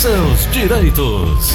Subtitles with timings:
[0.00, 1.52] seus direitos.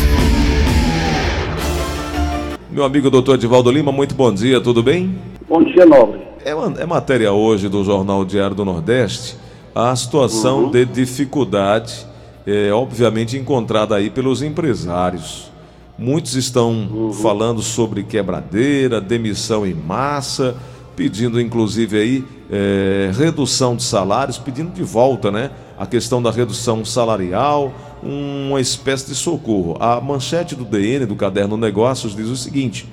[2.69, 5.17] Meu amigo doutor Edivaldo Lima, muito bom dia, tudo bem?
[5.49, 6.21] Bom dia, Nobre.
[6.45, 9.35] É, é matéria hoje do Jornal Diário do Nordeste
[9.73, 10.69] a situação uhum.
[10.69, 12.05] de dificuldade,
[12.45, 15.51] é, obviamente encontrada aí pelos empresários.
[15.97, 17.13] Muitos estão uhum.
[17.13, 20.55] falando sobre quebradeira, demissão em massa,
[20.95, 25.49] pedindo inclusive aí é, redução de salários, pedindo de volta, né?
[25.77, 29.75] A questão da redução salarial, uma espécie de socorro.
[29.79, 32.87] A manchete do DN, do Caderno Negócios, diz o seguinte: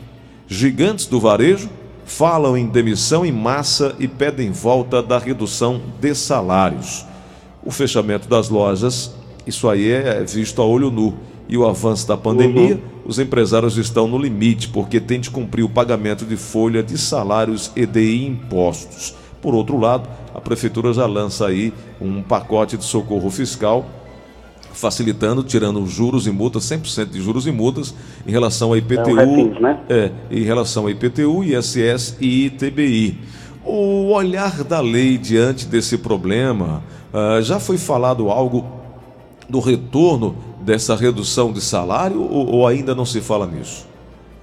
[0.48, 1.68] gigantes do varejo
[2.04, 7.06] falam em demissão em massa e pedem volta da redução de salários.
[7.64, 9.14] O fechamento das lojas,
[9.46, 11.14] isso aí é visto a olho nu.
[11.48, 12.80] E o avanço da pandemia, uhum.
[13.04, 17.70] os empresários estão no limite, porque tem de cumprir o pagamento de folha de salários
[17.76, 19.14] e de impostos.
[19.40, 20.08] Por outro lado,
[20.42, 23.86] prefeitura já lança aí um pacote de socorro fiscal
[24.72, 27.94] facilitando, tirando juros e multas, 100% de juros e multas
[28.26, 29.80] em relação ao IPTU, é, um né?
[29.88, 33.18] é, em relação ao IPTU, ISS e ITBI.
[33.64, 38.64] O olhar da lei diante desse problema, uh, já foi falado algo
[39.48, 43.86] do retorno dessa redução de salário ou, ou ainda não se fala nisso?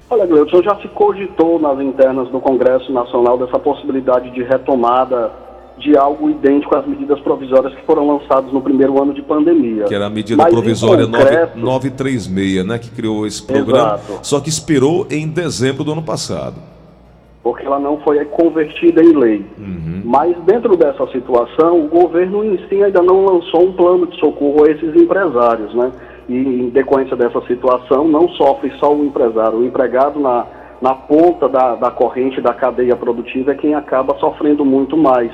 [0.10, 5.32] Olha, Gleudson, já se cogitou nas internas do Congresso Nacional dessa possibilidade de retomada
[5.80, 9.86] de algo idêntico às medidas provisórias que foram lançadas no primeiro ano de pandemia.
[9.86, 11.58] Que era a medida Mas, provisória concreto...
[11.58, 14.20] 936, né, que criou esse programa, Exato.
[14.22, 16.56] só que expirou em dezembro do ano passado.
[17.42, 19.46] Porque ela não foi convertida em lei.
[19.58, 20.02] Uhum.
[20.04, 24.66] Mas dentro dessa situação, o governo em si ainda não lançou um plano de socorro
[24.66, 25.92] a esses empresários, né?
[26.28, 30.46] E em decorrência dessa situação, não sofre só o empresário, o empregado na,
[30.82, 35.32] na ponta da, da corrente da cadeia produtiva é quem acaba sofrendo muito mais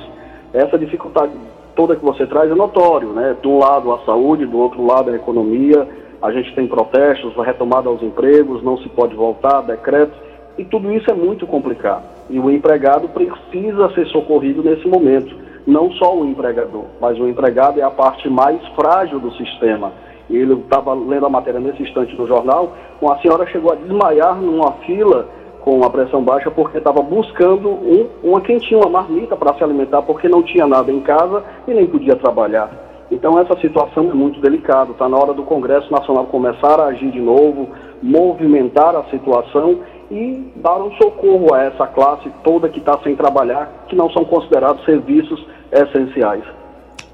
[0.56, 1.32] essa dificuldade
[1.74, 3.36] toda que você traz é notório, né?
[3.40, 5.86] De um lado a saúde, do outro lado a economia,
[6.22, 10.16] a gente tem protestos, a retomada aos empregos, não se pode voltar, decretos,
[10.56, 12.04] e tudo isso é muito complicado.
[12.30, 15.36] E o empregado precisa ser socorrido nesse momento,
[15.66, 19.92] não só o empregador, mas o empregado é a parte mais frágil do sistema.
[20.30, 24.72] Ele estava lendo a matéria nesse instante no jornal, uma senhora chegou a desmaiar numa
[24.86, 25.28] fila
[25.66, 30.00] com a pressão baixa porque estava buscando um, uma quentinha, uma marmita para se alimentar,
[30.02, 32.70] porque não tinha nada em casa e nem podia trabalhar.
[33.10, 34.92] Então essa situação é muito delicada.
[34.92, 37.68] Está na hora do Congresso Nacional começar a agir de novo,
[38.00, 43.86] movimentar a situação e dar um socorro a essa classe toda que está sem trabalhar,
[43.88, 46.44] que não são considerados serviços essenciais.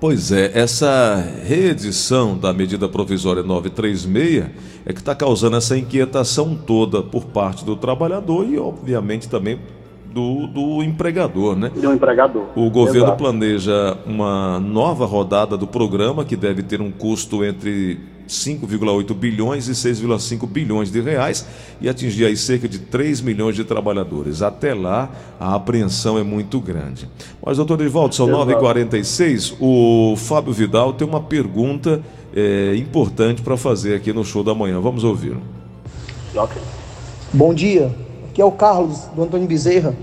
[0.03, 4.47] Pois é, essa reedição da medida provisória 936
[4.85, 9.61] é que está causando essa inquietação toda por parte do trabalhador e, obviamente, também
[10.13, 11.71] do, do empregador, né?
[11.73, 12.47] Do empregador.
[12.57, 13.17] O governo Exato.
[13.17, 18.01] planeja uma nova rodada do programa que deve ter um custo entre
[18.32, 21.47] 5,8 bilhões e 6,5 bilhões de reais
[21.81, 24.43] e atingir aí cerca de 3 milhões de trabalhadores.
[24.43, 27.09] Até lá, a apreensão é muito grande.
[27.44, 29.54] Mas, doutor Edivaldo, são 9h46.
[29.60, 32.00] O Fábio Vidal tem uma pergunta
[32.34, 34.81] é, importante para fazer aqui no show da manhã.
[34.81, 35.37] Vamos ouvir.
[37.32, 37.94] Bom dia.
[38.31, 39.94] Aqui é o Carlos, do Antônio Bezerra.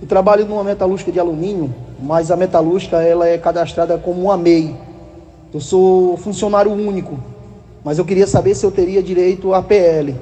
[0.00, 4.76] Eu trabalho numa metalúrgica de alumínio, mas a metalúrgica ela é cadastrada como uma MEI.
[5.54, 7.18] Eu sou funcionário único,
[7.84, 10.14] mas eu queria saber se eu teria direito à PL.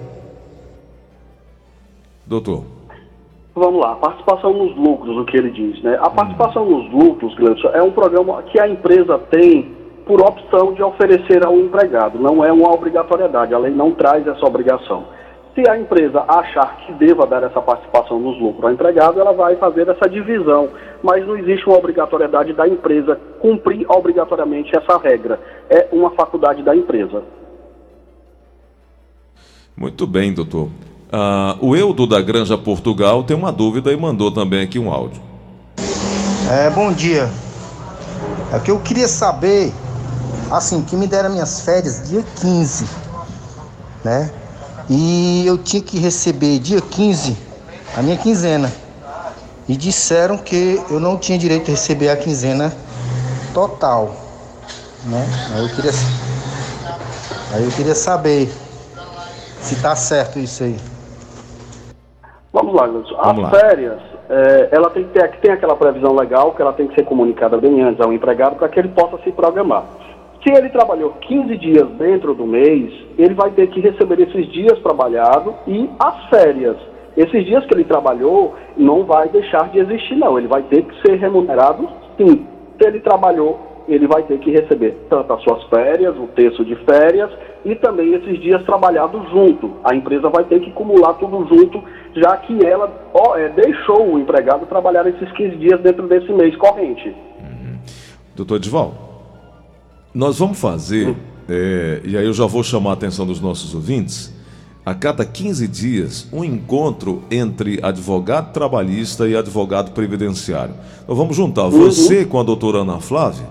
[2.26, 2.64] Doutor.
[3.54, 5.98] Vamos lá, participação nos lucros, o que ele diz, né?
[6.00, 9.74] A participação nos lucros, Gleison, é um programa que a empresa tem
[10.06, 14.46] por opção de oferecer ao empregado, não é uma obrigatoriedade, a lei não traz essa
[14.46, 15.04] obrigação.
[15.54, 19.56] Se a empresa achar que deva dar essa participação nos lucros ao empregado, ela vai
[19.56, 20.68] fazer essa divisão,
[21.02, 25.40] mas não existe uma obrigatoriedade da empresa cumprir obrigatoriamente essa regra.
[25.68, 27.22] É uma faculdade da empresa.
[29.80, 30.68] Muito bem, doutor.
[31.10, 35.22] Uh, o Eudo da Granja Portugal tem uma dúvida e mandou também aqui um áudio.
[36.50, 37.30] É, bom dia.
[38.52, 39.72] É que eu queria saber,
[40.50, 42.84] assim, que me deram minhas férias dia 15,
[44.04, 44.30] né?
[44.86, 47.34] E eu tinha que receber dia 15
[47.96, 48.70] a minha quinzena.
[49.66, 52.70] E disseram que eu não tinha direito de receber a quinzena
[53.54, 54.14] total,
[55.06, 55.26] né?
[55.54, 55.92] Aí eu queria,
[57.54, 58.52] aí eu queria saber
[59.60, 60.76] se está certo isso aí.
[62.52, 63.16] Vamos lá, Gleison.
[63.20, 63.50] As lá.
[63.50, 67.04] férias, é, ela tem que ter tem aquela previsão legal que ela tem que ser
[67.04, 69.84] comunicada bem antes ao empregado para que ele possa se programar.
[70.42, 74.78] Se ele trabalhou 15 dias dentro do mês, ele vai ter que receber esses dias
[74.80, 76.76] trabalhados e as férias.
[77.16, 80.38] Esses dias que ele trabalhou não vai deixar de existir, não.
[80.38, 82.46] Ele vai ter que ser remunerado sim.
[82.80, 86.74] Se ele trabalhou ele vai ter que receber tanto as suas férias, o terço de
[86.84, 87.30] férias
[87.64, 89.72] e também esses dias trabalhados junto.
[89.84, 91.82] A empresa vai ter que acumular tudo junto,
[92.14, 96.56] já que ela ó, é, deixou o empregado trabalhar esses 15 dias dentro desse mês
[96.56, 97.08] corrente.
[97.08, 97.78] Uhum.
[98.34, 98.94] Doutor Edval,
[100.14, 101.16] nós vamos fazer, uhum.
[101.48, 104.34] é, e aí eu já vou chamar a atenção dos nossos ouvintes,
[104.84, 110.74] a cada 15 dias um encontro entre advogado trabalhista e advogado previdenciário.
[111.04, 111.70] Então vamos juntar uhum.
[111.70, 113.46] você com a doutora Ana Flávia,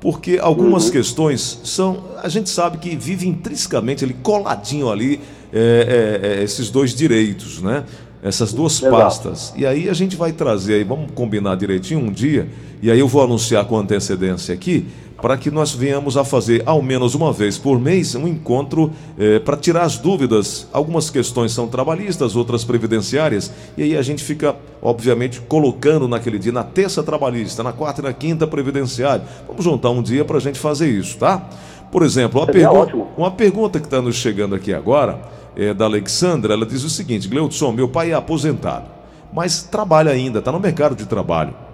[0.00, 0.92] porque algumas uhum.
[0.92, 2.04] questões são.
[2.22, 5.20] A gente sabe que vive intrinsecamente ali, coladinho ali,
[5.52, 7.84] é, é, é, esses dois direitos, né?
[8.22, 8.96] Essas duas Exato.
[8.96, 9.52] pastas.
[9.56, 12.48] E aí a gente vai trazer aí, vamos combinar direitinho um dia,
[12.82, 14.86] e aí eu vou anunciar com antecedência aqui
[15.20, 19.40] para que nós venhamos a fazer, ao menos uma vez por mês, um encontro eh,
[19.40, 20.68] para tirar as dúvidas.
[20.72, 26.52] Algumas questões são trabalhistas, outras previdenciárias, e aí a gente fica, obviamente, colocando naquele dia,
[26.52, 29.24] na terça trabalhista, na quarta e na quinta previdenciária.
[29.46, 31.48] Vamos juntar um dia para a gente fazer isso, tá?
[31.90, 35.20] Por exemplo, uma, pergu uma pergunta que está nos chegando aqui agora
[35.56, 38.84] é da Alexandra, ela diz o seguinte: Gleudson, meu pai é aposentado,
[39.32, 41.67] mas trabalha ainda, está no mercado de trabalho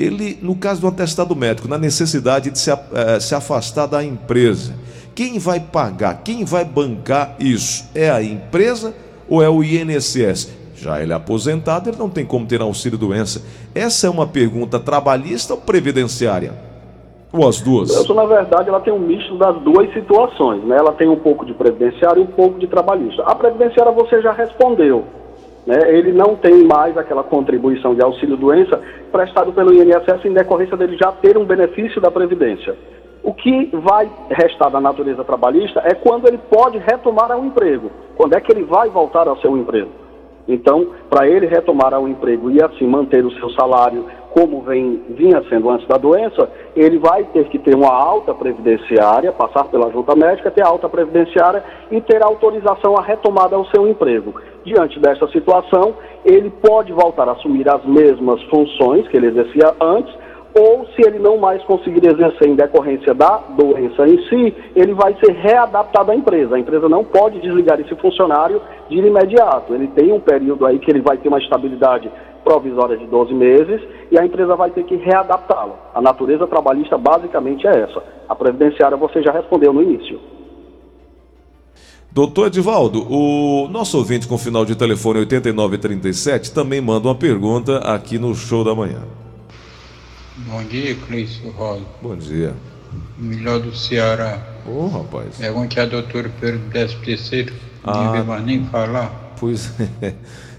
[0.00, 4.74] ele, no caso do atestado médico, na necessidade de se, eh, se afastar da empresa,
[5.14, 7.84] quem vai pagar, quem vai bancar isso?
[7.94, 8.94] É a empresa
[9.28, 10.58] ou é o INSS?
[10.74, 13.42] Já ele é aposentado, ele não tem como ter auxílio doença.
[13.74, 16.54] Essa é uma pergunta trabalhista ou previdenciária?
[17.30, 17.90] Ou as duas?
[17.90, 20.64] Isso, na verdade, ela tem um misto das duas situações.
[20.64, 20.78] Né?
[20.78, 23.22] Ela tem um pouco de previdenciária e um pouco de trabalhista.
[23.24, 25.04] A previdenciária você já respondeu
[25.70, 28.80] né, ele não tem mais aquela contribuição de auxílio-doença
[29.12, 32.76] prestado pelo INSS em decorrência dele já ter um benefício da Previdência.
[33.22, 38.34] O que vai restar da natureza trabalhista é quando ele pode retomar ao emprego, quando
[38.34, 39.90] é que ele vai voltar ao seu emprego.
[40.48, 45.42] Então, para ele retomar ao emprego e assim manter o seu salário como vem, vinha
[45.48, 50.14] sendo antes da doença, ele vai ter que ter uma alta previdenciária, passar pela junta
[50.14, 54.34] médica, ter alta previdenciária e ter autorização à retomada ao seu emprego.
[54.64, 55.94] Diante dessa situação,
[56.24, 60.14] ele pode voltar a assumir as mesmas funções que ele exercia antes,
[60.54, 65.16] ou se ele não mais conseguir exercer em decorrência da doença em si, ele vai
[65.22, 66.56] ser readaptado à empresa.
[66.56, 69.74] A empresa não pode desligar esse funcionário de imediato.
[69.74, 72.10] Ele tem um período aí que ele vai ter uma estabilidade
[72.42, 73.80] provisória de 12 meses
[74.10, 75.74] e a empresa vai ter que readaptá-lo.
[75.94, 78.02] A natureza trabalhista basicamente é essa.
[78.28, 80.18] A previdenciária você já respondeu no início.
[82.12, 88.18] Doutor Edivaldo, o nosso ouvinte com final de telefone 8937 também manda uma pergunta aqui
[88.18, 89.19] no show da manhã.
[90.50, 91.84] Bom dia, Cleiton Rosa.
[92.02, 92.56] Bom dia.
[93.16, 94.42] Melhor do Ceará.
[94.66, 95.36] Ô, oh, rapaz.
[95.38, 97.54] Pergunte a doutora Pedro 13 terceiro.
[97.84, 99.36] Ah, não mais nem falar.
[99.38, 100.12] Pois é.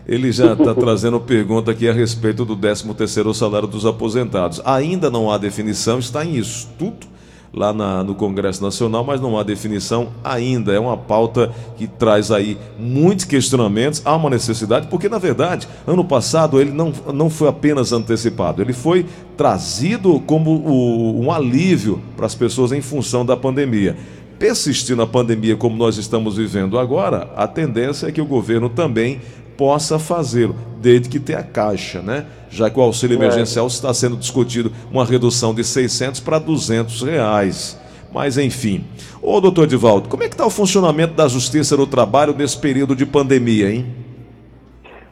[0.07, 4.61] Ele já está trazendo pergunta aqui a respeito do 13 terceiro salário dos aposentados.
[4.63, 7.05] Ainda não há definição, está em estudo
[7.53, 10.73] lá na, no Congresso Nacional, mas não há definição ainda.
[10.73, 14.01] É uma pauta que traz aí muitos questionamentos.
[14.05, 18.73] Há uma necessidade, porque na verdade, ano passado ele não, não foi apenas antecipado, ele
[18.73, 19.05] foi
[19.35, 23.97] trazido como o, um alívio para as pessoas em função da pandemia.
[24.39, 29.21] Persistindo a pandemia como nós estamos vivendo agora, a tendência é que o governo também
[29.61, 32.25] possa fazê-lo, desde que tenha caixa, né?
[32.49, 33.17] Já que o auxílio é.
[33.17, 37.79] emergencial está sendo discutido uma redução de 600 para 200 reais.
[38.11, 38.83] Mas enfim.
[39.21, 42.95] Ô, doutor Divaldo, como é que está o funcionamento da Justiça do Trabalho nesse período
[42.95, 43.85] de pandemia, hein?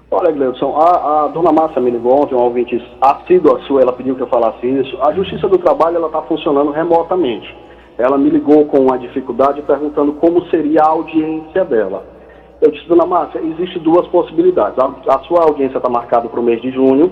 [0.10, 4.16] Olha, Gleudson, a, a dona Márcia me ligou ontem, um ouvinte assíduo sua, ela pediu
[4.16, 4.98] que eu falasse isso.
[5.04, 7.56] A Justiça do Trabalho, ela está funcionando remotamente.
[8.00, 12.18] Ela me ligou com uma dificuldade perguntando como seria a audiência dela.
[12.62, 14.78] Eu disse, dona Márcia, existe duas possibilidades.
[14.78, 17.12] A, a sua audiência está marcada para o mês de junho.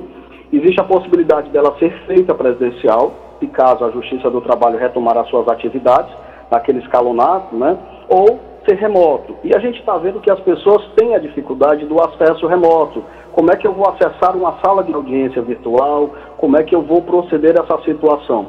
[0.51, 5.27] Existe a possibilidade dela ser feita presidencial, e caso a Justiça do Trabalho retomar as
[5.29, 6.13] suas atividades,
[6.51, 7.77] naquele escalonado, né?
[8.09, 9.35] Ou ser remoto.
[9.43, 13.03] E a gente está vendo que as pessoas têm a dificuldade do acesso remoto.
[13.31, 16.09] Como é que eu vou acessar uma sala de audiência virtual?
[16.37, 18.47] Como é que eu vou proceder a essa situação?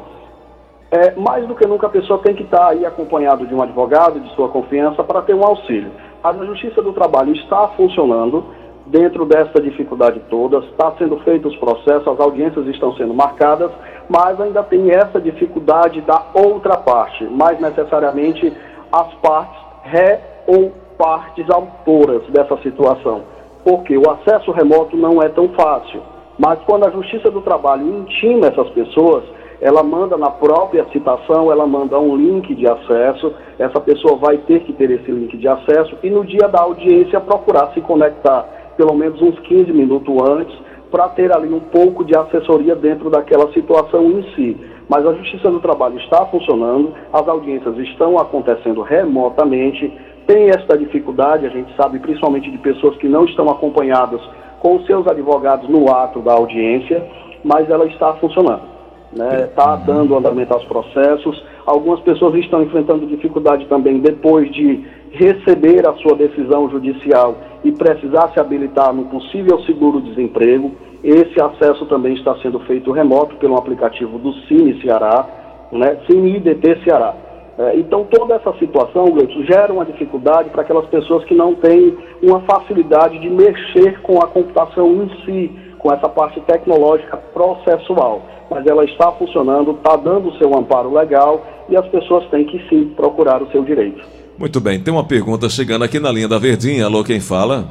[0.90, 3.62] É, mais do que nunca a pessoa tem que estar tá aí acompanhado de um
[3.62, 5.92] advogado de sua confiança para ter um auxílio.
[6.22, 8.44] A Justiça do Trabalho está funcionando
[8.86, 13.70] dentro dessa dificuldade toda, está sendo feitos os processos, as audiências estão sendo marcadas,
[14.08, 18.52] mas ainda tem essa dificuldade da outra parte, mais necessariamente
[18.90, 23.22] as partes ré ou partes autoras dessa situação.
[23.62, 26.02] Porque o acesso remoto não é tão fácil.
[26.38, 29.24] Mas quando a Justiça do Trabalho intima essas pessoas,
[29.60, 34.60] ela manda na própria citação, ela manda um link de acesso, essa pessoa vai ter
[34.60, 38.94] que ter esse link de acesso e no dia da audiência procurar se conectar pelo
[38.94, 40.56] menos uns 15 minutos antes
[40.90, 44.56] para ter ali um pouco de assessoria dentro daquela situação em si.
[44.88, 49.92] Mas a Justiça do Trabalho está funcionando, as audiências estão acontecendo remotamente,
[50.26, 54.20] tem esta dificuldade, a gente sabe, principalmente de pessoas que não estão acompanhadas
[54.60, 57.04] com seus advogados no ato da audiência,
[57.44, 58.77] mas ela está funcionando.
[59.12, 59.46] Está né?
[59.54, 61.42] Tá dando andamento aos processos.
[61.66, 68.30] Algumas pessoas estão enfrentando dificuldade também depois de receber a sua decisão judicial e precisar
[68.32, 70.72] se habilitar no possível seguro-desemprego.
[71.02, 75.26] Esse acesso também está sendo feito remoto pelo aplicativo do Cine Ceará,
[75.72, 75.98] né?
[76.06, 77.14] Cine IDT Ceará.
[77.58, 81.96] É, então, toda essa situação, Gleison, gera uma dificuldade para aquelas pessoas que não têm
[82.22, 88.22] uma facilidade de mexer com a computação em si, com essa parte tecnológica processual.
[88.50, 92.58] Mas ela está funcionando, está dando o seu amparo legal e as pessoas têm que
[92.68, 94.02] sim procurar o seu direito.
[94.38, 96.84] Muito bem, tem uma pergunta chegando aqui na linha da Verdinha.
[96.84, 97.66] Alô, quem fala?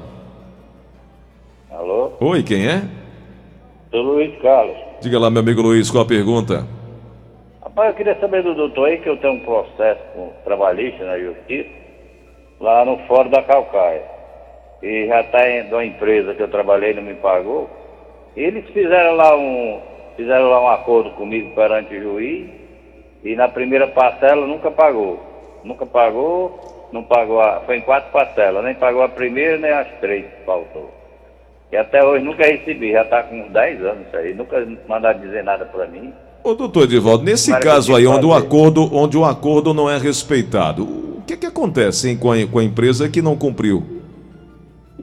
[1.72, 2.12] Alô?
[2.20, 2.84] Oi, quem é?
[3.90, 4.76] Sou Luiz Carlos.
[5.02, 6.68] Diga lá, meu amigo Luiz, qual a pergunta?
[7.64, 11.18] Rapaz, eu queria saber do doutor aí que eu tenho um processo com trabalhista na
[11.20, 11.70] justiça,
[12.60, 14.04] lá no Fórum da Calcaia.
[14.82, 17.70] E já está em uma empresa que eu trabalhei não me pagou.
[18.38, 19.80] Eles fizeram lá um.
[20.16, 22.48] Fizeram lá um acordo comigo perante o juiz
[23.24, 25.20] e na primeira parcela nunca pagou.
[25.64, 29.88] Nunca pagou, não pagou a, foi em quatro parcelas, nem pagou a primeira nem as
[30.00, 30.92] três que faltou.
[31.72, 35.44] E até hoje nunca recebi, já está com 10 anos isso aí, nunca mandaram dizer
[35.44, 36.14] nada para mim.
[36.44, 40.84] Ô, doutor Edivaldo, nesse caso aí, onde o, acordo, onde o acordo não é respeitado,
[40.84, 43.97] o que, que acontece hein, com, a, com a empresa que não cumpriu?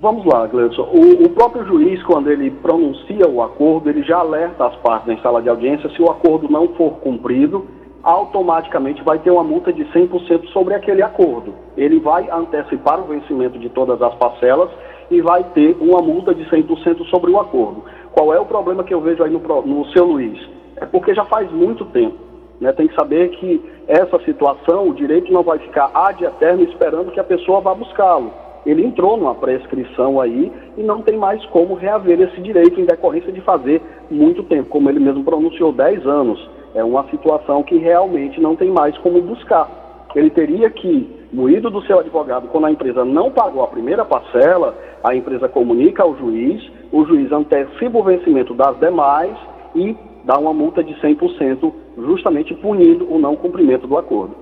[0.04, 0.82] Vamos lá, Gleudson.
[0.82, 5.18] O, o, próprio juiz, quando ele pronuncia o acordo, ele já alerta as partes em
[5.22, 7.64] sala de audiência se o acordo não for cumprido,
[8.02, 11.54] automaticamente vai ter uma multa de 100% sobre aquele acordo.
[11.74, 14.68] Ele vai antecipar o vencimento de todas as parcelas
[15.10, 17.82] e vai ter uma multa de 100% sobre o acordo.
[18.12, 20.38] Qual é o problema que eu vejo aí no, no seu Luiz?
[20.76, 22.16] é porque já faz muito tempo.
[22.60, 22.72] Né?
[22.72, 27.20] Tem que saber que essa situação, o direito não vai ficar ad eterno esperando que
[27.20, 28.43] a pessoa vá buscá-lo.
[28.64, 33.32] Ele entrou numa prescrição aí e não tem mais como reaver esse direito em decorrência
[33.32, 33.80] de fazer
[34.10, 36.50] muito tempo, como ele mesmo pronunciou, 10 anos.
[36.74, 39.68] É uma situação que realmente não tem mais como buscar.
[40.14, 44.76] Ele teria que, moído do seu advogado, quando a empresa não pagou a primeira parcela,
[45.02, 49.36] a empresa comunica ao juiz, o juiz antecipa o vencimento das demais
[49.74, 54.34] e dá uma multa de 100%, justamente punindo o não cumprimento do acordo.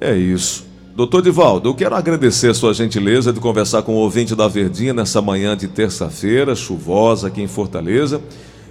[0.00, 0.73] É isso.
[0.96, 4.94] Doutor Divaldo, eu quero agradecer a sua gentileza de conversar com o ouvinte da Verdinha
[4.94, 8.22] nessa manhã de terça-feira, chuvosa aqui em Fortaleza.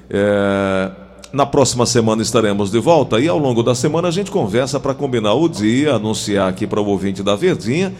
[0.10, 0.90] É...
[1.34, 4.94] Na próxima semana estaremos de volta e ao longo da semana a gente conversa para
[4.94, 7.94] combinar o dia, anunciar aqui para o ouvinte da Verdinha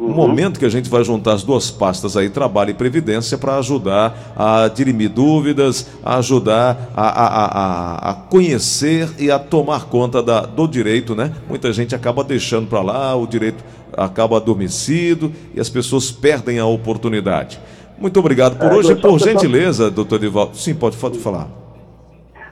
[0.00, 0.14] uhum.
[0.14, 4.34] momento que a gente vai juntar as duas pastas aí, trabalho e previdência, para ajudar
[4.36, 10.42] a dirimir dúvidas, a ajudar a, a, a, a, conhecer e a tomar conta da,
[10.42, 11.32] do direito, né?
[11.48, 13.62] Muita gente acaba deixando para lá, o direito
[13.96, 17.60] acaba adormecido e as pessoas perdem a oportunidade.
[17.98, 20.56] Muito obrigado por é, hoje, por gentileza, doutor Divaldo.
[20.56, 21.59] Sim, pode, pode falar.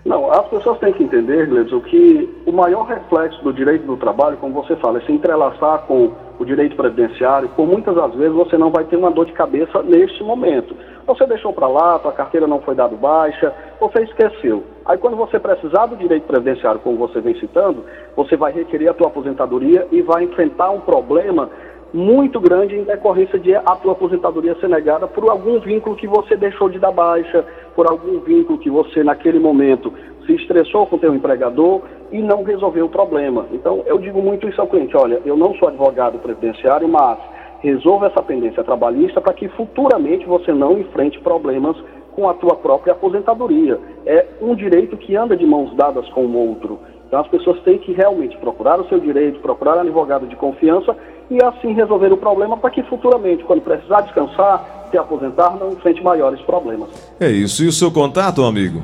[0.08, 4.38] Não, as pessoas têm que entender, Gleison, que o maior reflexo do direito do trabalho,
[4.38, 8.56] como você fala, é se entrelaçar com o direito previdenciário, por muitas das vezes você
[8.56, 10.74] não vai ter uma dor de cabeça neste momento.
[11.06, 14.64] Você deixou para lá, tua carteira não foi dado baixa, você esqueceu.
[14.86, 17.84] Aí quando você precisar do direito previdenciário, como você vem citando,
[18.16, 21.50] você vai requerer a tua aposentadoria e vai enfrentar um problema
[21.92, 26.36] muito grande em decorrência de a tua aposentadoria ser negada por algum vínculo que você
[26.36, 29.92] deixou de dar baixa, por algum vínculo que você naquele momento
[30.26, 31.80] se estressou com o teu empregador
[32.12, 33.46] e não resolveu o problema.
[33.52, 37.18] Então, eu digo muito isso ao cliente, olha, eu não sou advogado previdenciário, mas
[37.60, 41.76] resolva essa pendência trabalhista para que futuramente você não enfrente problemas
[42.14, 43.78] com a tua própria aposentadoria.
[44.04, 46.78] É um direito que anda de mãos dadas com o outro.
[47.06, 50.94] Então, as pessoas têm que realmente procurar o seu direito, procurar um advogado de confiança
[51.30, 56.02] e assim resolver o problema para que futuramente, quando precisar descansar, se aposentar, não enfrente
[56.02, 56.88] maiores problemas.
[57.20, 57.62] É isso.
[57.62, 58.82] E o seu contato, amigo?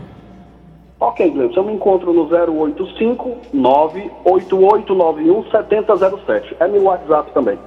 [1.00, 6.56] Ok, Gleison, eu me encontro no 085 98891 7007.
[6.60, 7.58] É meu WhatsApp também.